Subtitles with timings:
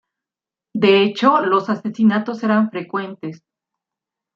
[0.73, 3.43] De hecho, los asesinatos eran frecuentes.